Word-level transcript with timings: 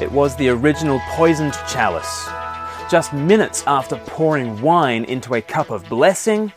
It 0.00 0.12
was 0.12 0.36
the 0.36 0.48
original 0.48 1.00
poisoned 1.08 1.54
chalice. 1.66 2.28
Just 2.88 3.12
minutes 3.12 3.64
after 3.66 3.96
pouring 3.96 4.62
wine 4.62 5.04
into 5.04 5.34
a 5.34 5.42
cup 5.42 5.70
of 5.70 5.88
blessing, 5.88 6.52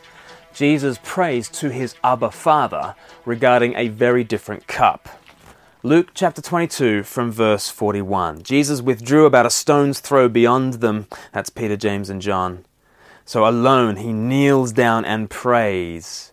Jesus 0.53 0.99
prays 1.03 1.49
to 1.49 1.71
his 1.71 1.95
Abba 2.03 2.29
Father 2.29 2.93
regarding 3.25 3.73
a 3.75 3.87
very 3.87 4.23
different 4.23 4.67
cup. 4.67 5.09
Luke 5.81 6.11
chapter 6.13 6.39
22 6.39 7.01
from 7.01 7.31
verse 7.31 7.67
41. 7.67 8.43
Jesus 8.43 8.79
withdrew 8.79 9.25
about 9.25 9.47
a 9.47 9.49
stone's 9.49 9.99
throw 9.99 10.29
beyond 10.29 10.75
them. 10.75 11.07
That's 11.33 11.49
Peter, 11.49 11.75
James, 11.75 12.11
and 12.11 12.21
John. 12.21 12.63
So 13.25 13.47
alone 13.47 13.95
he 13.95 14.13
kneels 14.13 14.71
down 14.71 15.03
and 15.03 15.31
prays. 15.31 16.31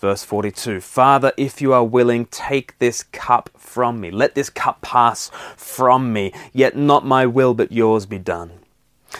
Verse 0.00 0.24
42 0.24 0.80
Father, 0.80 1.32
if 1.36 1.60
you 1.60 1.74
are 1.74 1.84
willing, 1.84 2.24
take 2.26 2.78
this 2.78 3.02
cup 3.02 3.50
from 3.54 4.00
me. 4.00 4.10
Let 4.10 4.34
this 4.34 4.48
cup 4.48 4.80
pass 4.80 5.30
from 5.58 6.14
me, 6.14 6.32
yet 6.54 6.74
not 6.74 7.04
my 7.04 7.26
will 7.26 7.52
but 7.52 7.70
yours 7.70 8.06
be 8.06 8.18
done. 8.18 8.52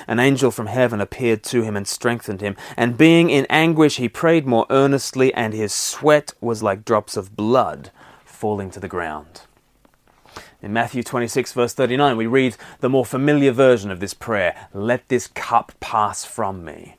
An 0.08 0.18
angel 0.18 0.50
from 0.50 0.68
heaven 0.68 0.98
appeared 0.98 1.42
to 1.44 1.62
him 1.62 1.76
and 1.76 1.86
strengthened 1.86 2.40
him, 2.40 2.56
and 2.78 2.96
being 2.96 3.28
in 3.28 3.46
anguish, 3.50 3.96
he 3.96 4.08
prayed 4.08 4.46
more 4.46 4.66
earnestly, 4.70 5.34
and 5.34 5.52
his 5.52 5.74
sweat 5.74 6.32
was 6.40 6.62
like 6.62 6.86
drops 6.86 7.14
of 7.14 7.36
blood 7.36 7.90
falling 8.24 8.70
to 8.70 8.80
the 8.80 8.88
ground. 8.88 9.42
In 10.62 10.72
Matthew 10.72 11.02
26, 11.02 11.52
verse 11.52 11.74
39, 11.74 12.16
we 12.16 12.26
read 12.26 12.56
the 12.80 12.88
more 12.88 13.04
familiar 13.04 13.52
version 13.52 13.90
of 13.90 14.00
this 14.00 14.14
prayer 14.14 14.68
Let 14.72 15.08
this 15.08 15.26
cup 15.26 15.72
pass 15.80 16.24
from 16.24 16.64
me. 16.64 16.96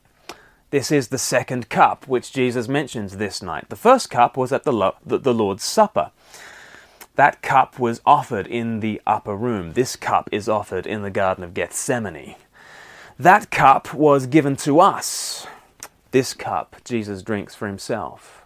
This 0.72 0.90
is 0.90 1.10
the 1.10 1.18
second 1.18 1.68
cup 1.68 2.08
which 2.08 2.32
Jesus 2.32 2.70
mentions 2.70 3.18
this 3.18 3.42
night. 3.42 3.68
The 3.68 3.76
first 3.76 4.10
cup 4.10 4.38
was 4.38 4.54
at 4.54 4.64
the, 4.64 4.72
Lo- 4.72 4.96
the, 5.06 5.34
Lord's 5.34 5.64
Supper. 5.64 6.12
That 7.16 7.42
cup 7.42 7.78
was 7.78 8.00
offered 8.06 8.48
in 8.48 8.80
the 8.80 9.02
upper 9.06 9.36
room. 9.36 9.74
This 9.74 9.98
cup 9.98 10.30
is 10.32 10.48
offered 10.48 10.88
in 10.88 11.02
the 11.02 11.10
Garden 11.10 11.44
of 11.44 11.54
Gethsemane. 11.54 12.36
That 13.20 13.52
cup 13.52 13.94
was 13.94 14.28
given 14.28 14.56
to 14.58 14.80
us. 14.80 15.46
This 16.12 16.34
cup 16.34 16.78
Jesus 16.86 17.22
drinks 17.22 17.54
for 17.54 17.68
himself. 17.68 18.46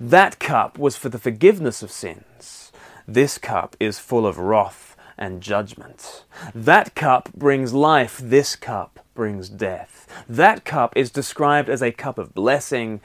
That 0.00 0.38
cup 0.38 0.78
was 0.78 0.96
for 0.96 1.10
the 1.10 1.18
forgiveness 1.18 1.82
of 1.82 1.90
sins. 1.90 2.72
This 3.06 3.36
cup 3.36 3.76
is 3.78 3.98
full 3.98 4.26
of 4.26 4.38
wrath 4.38 4.89
and 5.20 5.42
judgment. 5.42 6.24
That 6.54 6.94
cup 6.96 7.28
brings 7.34 7.72
life. 7.72 8.18
This 8.18 8.56
cup 8.56 8.98
brings 9.14 9.48
death. 9.48 10.08
That 10.28 10.64
cup 10.64 10.96
is 10.96 11.10
described 11.10 11.68
as 11.68 11.82
a 11.82 11.92
cup 11.92 12.18
of 12.18 12.34
blessing. 12.34 13.00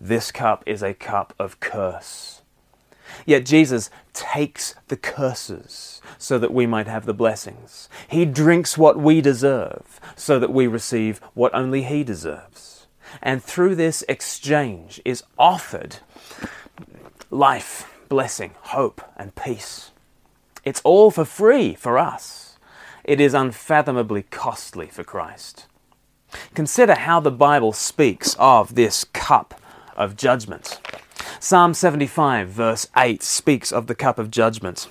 This 0.00 0.32
cup 0.32 0.64
is 0.66 0.82
a 0.82 0.94
cup 0.94 1.34
of 1.38 1.60
curse. 1.60 2.40
Yet 3.26 3.44
Jesus 3.44 3.90
takes 4.12 4.74
the 4.88 4.96
curses 4.96 6.00
so 6.16 6.38
that 6.38 6.54
we 6.54 6.66
might 6.66 6.86
have 6.86 7.06
the 7.06 7.14
blessings. 7.14 7.88
He 8.08 8.24
drinks 8.24 8.78
what 8.78 8.98
we 8.98 9.20
deserve 9.20 10.00
so 10.16 10.38
that 10.38 10.52
we 10.52 10.66
receive 10.66 11.18
what 11.34 11.54
only 11.54 11.82
He 11.82 12.02
deserves. 12.02 12.86
And 13.20 13.42
through 13.42 13.74
this 13.74 14.04
exchange 14.08 15.00
is 15.04 15.24
offered 15.38 15.96
life, 17.30 17.92
blessing, 18.08 18.54
hope, 18.60 19.02
and 19.16 19.34
peace. 19.34 19.89
It's 20.70 20.82
all 20.84 21.10
for 21.10 21.24
free 21.24 21.74
for 21.74 21.98
us. 21.98 22.56
It 23.02 23.20
is 23.20 23.34
unfathomably 23.34 24.22
costly 24.22 24.86
for 24.86 25.02
Christ. 25.02 25.66
Consider 26.54 26.94
how 26.94 27.18
the 27.18 27.32
Bible 27.32 27.72
speaks 27.72 28.36
of 28.38 28.76
this 28.76 29.02
cup 29.02 29.60
of 29.96 30.16
judgment. 30.16 30.78
Psalm 31.40 31.74
75, 31.74 32.50
verse 32.50 32.86
8, 32.96 33.20
speaks 33.20 33.72
of 33.72 33.88
the 33.88 33.96
cup 33.96 34.16
of 34.16 34.30
judgment. 34.30 34.86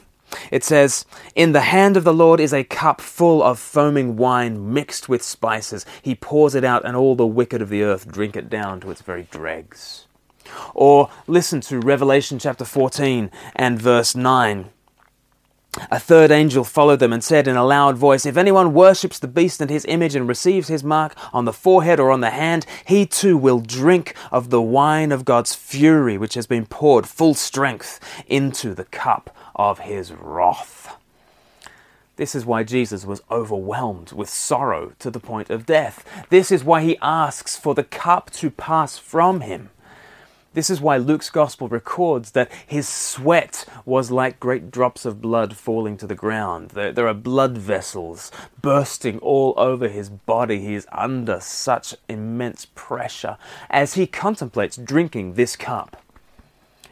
It 0.52 0.66
says, 0.66 1.06
In 1.34 1.54
the 1.54 1.62
hand 1.62 1.96
of 1.96 2.04
the 2.04 2.14
Lord 2.14 2.42
is 2.42 2.54
a 2.54 2.66
cup 2.66 3.00
full 3.00 3.42
of 3.42 3.58
foaming 3.58 4.18
wine 4.18 4.74
mixed 4.74 5.08
with 5.08 5.24
spices. 5.24 5.86
He 6.02 6.14
pours 6.14 6.56
it 6.56 6.66
out, 6.66 6.84
and 6.84 6.98
all 6.98 7.16
the 7.16 7.26
wicked 7.26 7.62
of 7.62 7.70
the 7.70 7.84
earth 7.84 8.12
drink 8.12 8.36
it 8.36 8.50
down 8.50 8.82
to 8.82 8.92
its 8.92 9.02
very 9.02 9.30
dregs. 9.32 10.08
Or 10.74 11.10
listen 11.26 11.62
to 11.62 11.80
Revelation 11.80 12.38
chapter 12.38 12.66
14 12.66 13.32
and 13.56 13.82
verse 13.82 14.14
9. 14.14 14.72
A 15.92 16.00
third 16.00 16.32
angel 16.32 16.64
followed 16.64 17.00
them 17.00 17.14
and 17.14 17.24
said 17.24 17.48
in 17.48 17.56
a 17.56 17.64
loud 17.64 17.96
voice, 17.96 18.26
If 18.26 18.38
anyone 18.38 18.74
worships 18.74 19.20
the 19.20 19.28
beast 19.28 19.62
and 19.62 19.70
his 19.70 19.86
image 19.86 20.16
and 20.16 20.28
receives 20.28 20.68
his 20.68 20.84
mark 20.84 21.16
on 21.32 21.46
the 21.46 21.54
forehead 21.54 22.00
or 22.00 22.10
on 22.10 22.22
the 22.22 22.32
hand, 22.32 22.66
he 22.86 23.06
too 23.06 23.38
will 23.38 23.60
drink 23.60 24.16
of 24.32 24.50
the 24.50 24.62
wine 24.62 25.12
of 25.12 25.26
God's 25.26 25.54
fury, 25.54 26.18
which 26.18 26.34
has 26.34 26.48
been 26.48 26.66
poured 26.66 27.08
full 27.08 27.36
strength 27.36 28.00
into 28.28 28.74
the 28.74 28.86
cup 28.86 29.36
of 29.56 29.80
his 29.80 30.12
wrath. 30.12 30.98
This 32.16 32.34
is 32.34 32.46
why 32.46 32.64
Jesus 32.64 33.06
was 33.06 33.22
overwhelmed 33.30 34.12
with 34.12 34.28
sorrow 34.28 34.94
to 35.00 35.12
the 35.12 35.20
point 35.20 35.50
of 35.50 35.66
death. 35.66 36.04
This 36.30 36.52
is 36.52 36.64
why 36.64 36.82
he 36.82 36.98
asks 37.02 37.56
for 37.56 37.76
the 37.76 37.84
cup 37.84 38.32
to 38.32 38.50
pass 38.50 38.98
from 38.98 39.42
him. 39.42 39.70
This 40.54 40.72
is 40.72 40.82
why 40.82 40.98
Luke's 40.98 41.30
gospel 41.30 41.68
records 41.68 42.32
that 42.32 42.52
his 42.66 42.88
sweat 42.88 43.66
was 43.86 44.10
like 44.10 44.40
great 44.40 44.72
drops 44.72 45.06
of 45.06 45.22
blood 45.22 45.56
falling 45.56 45.96
to 45.98 46.08
the 46.08 46.16
ground. 46.16 46.72
There, 46.72 46.92
there, 46.92 47.08
are 47.08 47.14
blood 47.14 47.56
vessels 47.56 48.32
bursting 48.60 49.20
all 49.20 49.54
over 49.58 49.88
his 49.88 50.10
body. 50.10 50.60
He 50.60 50.74
is 50.74 50.88
under 50.92 51.40
such 51.40 51.94
immense 52.08 52.66
pressure 52.74 53.38
as 53.70 53.94
he 53.94 54.08
contemplates 54.08 54.76
drinking 54.76 55.34
this 55.34 55.56
cup. 55.56 56.02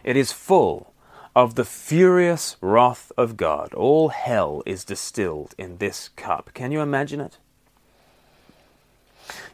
It 0.04 0.16
is 0.16 0.32
full 0.32 0.94
of 1.36 1.56
the 1.56 1.66
furious 1.66 2.58
wrath 2.62 3.12
of 3.18 3.38
God. 3.38 3.74
All 3.74 4.10
hell 4.10 4.62
is 4.68 4.84
distilled 4.84 5.56
in 5.58 5.78
this 5.78 6.10
cup. 6.10 6.52
Can 6.54 6.72
you 6.72 6.82
imagine 6.82 7.22
it? 7.22 7.40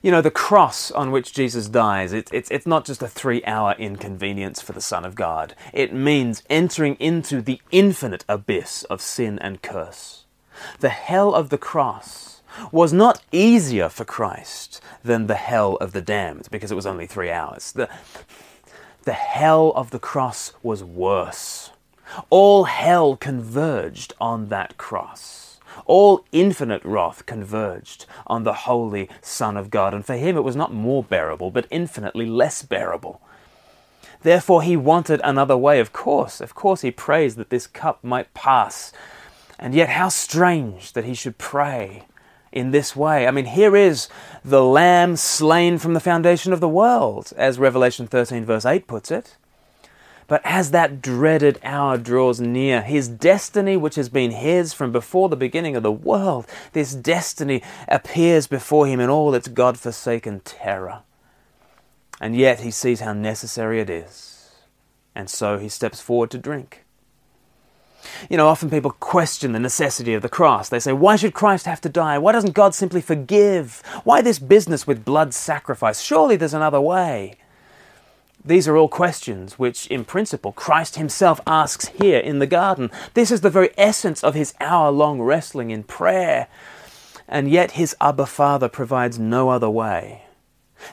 You 0.02 0.12
know, 0.12 0.22
the 0.22 0.32
cross 0.32 0.92
on 0.92 1.12
which 1.12 1.34
Jesus 1.34 1.68
dies, 1.68 2.14
it, 2.14 2.30
it's, 2.32 2.52
it's 2.52 2.68
not 2.68 2.86
just 2.86 3.02
a 3.02 3.08
three 3.08 3.44
hour 3.46 3.76
inconvenience 3.78 4.62
for 4.62 4.74
the 4.74 4.82
Son 4.82 5.06
of 5.06 5.16
God. 5.16 5.56
It 5.72 5.94
means 5.94 6.44
entering 6.50 6.96
into 6.96 7.42
the 7.42 7.62
infinite 7.72 8.26
abyss 8.28 8.84
of 8.86 9.02
sin 9.02 9.40
and 9.40 9.62
curse. 9.62 10.26
The 10.80 10.90
hell 10.90 11.34
of 11.34 11.50
the 11.50 11.58
cross 11.58 12.42
was 12.72 12.94
not 12.94 13.22
easier 13.32 13.90
for 13.90 14.06
Christ 14.06 14.82
than 15.04 15.28
the 15.28 15.36
hell 15.36 15.76
of 15.78 15.92
the 15.92 16.02
damned 16.02 16.48
because 16.52 16.72
it 16.72 16.76
was 16.76 16.86
only 16.86 17.08
three 17.08 17.32
hours. 17.32 17.72
The, 17.72 17.90
the 19.04 19.14
hell 19.14 19.74
of 19.76 19.90
the 19.90 20.00
cross 20.00 20.54
was 20.62 20.84
worse. 20.84 21.72
All 22.30 22.66
hell 22.66 23.16
converged 23.16 24.14
on 24.22 24.50
that 24.50 24.78
cross. 24.78 25.53
All 25.86 26.26
infinite 26.32 26.84
wrath 26.84 27.26
converged 27.26 28.06
on 28.28 28.44
the 28.44 28.54
holy 28.54 29.10
Son 29.22 29.58
of 29.58 29.70
God, 29.70 29.94
and 29.94 30.06
for 30.06 30.16
him 30.16 30.38
it 30.38 30.44
was 30.44 30.56
not 30.56 30.74
more 30.74 31.04
bearable, 31.04 31.52
but 31.52 31.68
infinitely 31.70 32.26
less 32.26 32.62
bearable. 32.62 33.22
Therefore, 34.22 34.64
he 34.64 34.78
wanted 34.78 35.20
another 35.24 35.58
way. 35.58 35.80
Of 35.80 35.92
course, 35.92 36.40
of 36.40 36.56
course, 36.56 36.82
he 36.82 36.92
prays 36.92 37.36
that 37.36 37.50
this 37.50 37.68
cup 37.68 38.04
might 38.04 38.34
pass. 38.34 38.94
And 39.60 39.76
yet, 39.76 39.90
how 39.90 40.10
strange 40.10 40.94
that 40.94 41.04
he 41.04 41.14
should 41.14 41.38
pray 41.38 42.04
in 42.52 42.72
this 42.72 42.96
way. 42.96 43.28
I 43.28 43.32
mean, 43.32 43.46
here 43.46 43.76
is 43.76 44.08
the 44.46 44.64
Lamb 44.64 45.18
slain 45.18 45.78
from 45.78 45.94
the 45.94 46.00
foundation 46.00 46.54
of 46.54 46.60
the 46.62 46.70
world, 46.70 47.34
as 47.36 47.60
Revelation 47.60 48.08
13, 48.08 48.46
verse 48.46 48.66
8 48.66 48.88
puts 48.88 49.12
it. 49.12 49.36
But 50.28 50.42
as 50.44 50.72
that 50.72 51.02
dreaded 51.02 51.60
hour 51.64 51.98
draws 51.98 52.40
near, 52.40 52.82
his 52.82 53.08
destiny, 53.08 53.78
which 53.78 53.96
has 53.96 54.10
been 54.10 54.32
his 54.32 54.74
from 54.74 54.92
before 54.92 55.30
the 55.30 55.36
beginning 55.36 55.76
of 55.76 55.84
the 55.84 55.92
world, 55.92 56.48
this 56.74 56.94
destiny 56.94 57.62
appears 57.88 58.48
before 58.48 58.88
him 58.88 59.00
in 59.00 59.10
all 59.10 59.34
its 59.36 59.48
God 59.48 59.80
forsaken 59.80 60.40
terror. 60.42 61.02
And 62.22 62.36
yet 62.36 62.62
he 62.62 62.72
sees 62.72 63.02
how 63.02 63.14
necessary 63.14 63.80
it 63.82 63.90
is. 63.90 64.52
And 65.16 65.30
so 65.30 65.58
he 65.58 65.70
steps 65.70 66.00
forward 66.00 66.32
to 66.32 66.38
drink. 66.38 66.84
You 68.30 68.38
know, 68.38 68.48
often 68.48 68.70
people 68.70 68.92
question 68.92 69.52
the 69.52 69.60
necessity 69.60 70.14
of 70.14 70.22
the 70.22 70.30
cross. 70.30 70.70
They 70.70 70.80
say, 70.80 70.94
why 70.94 71.16
should 71.16 71.34
Christ 71.34 71.66
have 71.66 71.82
to 71.82 71.90
die? 71.90 72.18
Why 72.18 72.32
doesn't 72.32 72.54
God 72.54 72.76
simply 72.76 73.02
forgive? 73.02 73.82
Why 74.04 74.22
this 74.22 74.40
business 74.40 74.86
with 74.88 75.06
blood 75.06 75.34
sacrifice? 75.34 76.02
Surely 76.02 76.36
there's 76.36 76.54
another 76.54 76.82
way. 76.82 77.36
These 78.46 78.68
are 78.68 78.76
all 78.76 78.90
questions 78.90 79.58
which, 79.58 79.88
in 79.88 80.04
principle, 80.04 80.52
Christ 80.52 80.98
himself 80.98 81.40
asks 81.48 81.88
here 81.88 82.20
in 82.20 82.40
the 82.40 82.48
garden. 82.48 82.92
This 83.14 83.32
is 83.32 83.42
the 83.42 83.50
very 83.50 83.70
essence 83.78 84.24
of 84.24 84.36
his 84.36 84.54
hour 84.60 84.92
long 84.92 85.22
wrestling 85.22 85.72
in 85.72 85.84
prayer. 85.84 86.48
And 87.28 87.50
yet 87.50 87.72
his 87.72 87.96
Abba 88.02 88.26
Father 88.26 88.68
provides 88.68 89.18
no 89.18 89.50
other 89.50 89.70
way. 89.70 90.24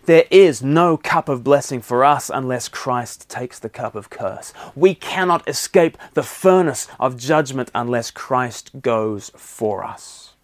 There 0.07 0.25
is 0.31 0.63
no 0.63 0.97
cup 0.97 1.29
of 1.29 1.43
blessing 1.43 1.81
for 1.81 2.05
us 2.05 2.31
unless 2.33 2.69
Christ 2.69 3.29
takes 3.29 3.59
the 3.59 3.69
cup 3.69 3.97
of 3.97 4.11
curse. 4.11 4.53
We 4.77 4.95
cannot 4.95 5.49
escape 5.49 5.99
the 6.15 6.23
furnace 6.23 6.87
of 7.01 7.19
judgment 7.19 7.73
unless 7.75 8.13
Christ 8.13 8.71
goes 8.81 9.33
for 9.37 9.85
us. 9.85 10.35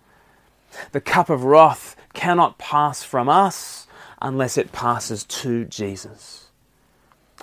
The 0.90 1.00
cup 1.00 1.30
of 1.30 1.44
wrath 1.44 1.94
cannot 2.12 2.58
pass 2.58 3.04
from 3.04 3.28
us 3.28 3.86
unless 4.20 4.58
it 4.58 4.72
passes 4.72 5.22
to 5.24 5.64
Jesus. 5.64 6.46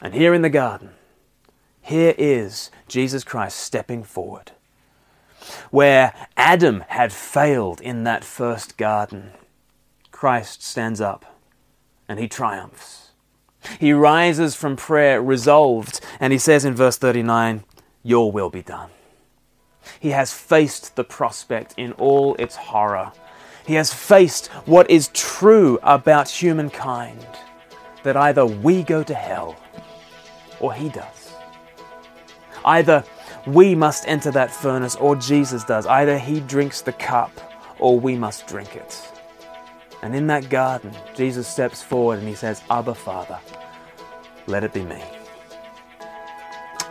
And 0.04 0.14
here 0.14 0.34
in 0.34 0.42
the 0.44 0.50
garden, 0.50 0.90
here 1.82 2.14
is 2.18 2.70
Jesus 2.90 3.24
Christ 3.24 3.58
stepping 3.58 4.04
forward. 4.04 4.52
where 5.72 6.14
Adam 6.38 6.84
had 6.88 7.12
failed 7.12 7.82
in 7.82 8.04
that 8.04 8.24
first 8.24 8.78
garden, 8.78 9.32
Christ 10.12 10.64
stands 10.64 11.02
up 11.02 11.26
and 12.08 12.20
he 12.20 12.28
triumphs. 12.28 13.12
He 13.80 13.94
rises 13.94 14.56
from 14.56 14.76
prayer 14.76 15.22
resolved, 15.22 16.02
and 16.20 16.34
he 16.34 16.40
says 16.40 16.66
in 16.66 16.76
verse 16.76 16.98
39, 16.98 17.64
Your 18.04 18.32
will 18.32 18.50
be 18.50 18.62
done. 18.62 18.90
He 20.00 20.10
has 20.10 20.34
faced 20.34 20.96
the 20.96 21.04
prospect 21.04 21.74
in 21.78 21.94
all 21.94 22.36
its 22.36 22.56
horror. 22.56 23.14
He 23.66 23.76
has 23.76 23.94
faced 23.94 24.48
what 24.66 24.90
is 24.90 25.10
true 25.14 25.80
about 25.82 26.30
humankind 26.30 27.26
that 28.04 28.18
either 28.18 28.46
we 28.46 28.84
go 28.84 29.02
to 29.04 29.14
hell 29.14 29.58
or 30.64 30.74
he 30.74 30.88
does. 30.88 31.34
Either 32.64 33.04
we 33.46 33.76
must 33.76 34.08
enter 34.08 34.32
that 34.32 34.50
furnace 34.50 34.96
or 34.96 35.18
Jesus 35.18 35.66
does. 35.66 35.86
Either 35.86 36.18
he 36.18 36.40
drinks 36.40 36.80
the 36.80 36.94
cup 36.94 37.32
or 37.80 38.00
we 38.00 38.16
must 38.16 38.48
drink 38.48 38.78
it. 38.78 39.10
And 40.02 40.16
in 40.16 40.28
that 40.28 40.50
garden, 40.50 40.94
Jesus 41.16 41.50
steps 41.50 41.84
forward 41.84 42.20
and 42.20 42.28
he 42.28 42.34
says, 42.34 42.62
Abba, 42.70 42.96
Father, 42.96 43.40
let 44.48 44.64
it 44.64 44.74
be 44.74 44.84
me. 44.84 45.04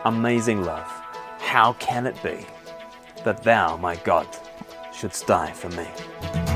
Amazing 0.05 0.65
love. 0.65 0.87
How 1.39 1.73
can 1.75 2.07
it 2.07 2.23
be 2.23 2.45
that 3.25 3.43
thou, 3.43 3.79
my 3.79 3.97
God, 3.97 4.29
shouldst 4.93 5.27
die 5.27 5.53
for 5.53 5.71
me? 5.71 6.52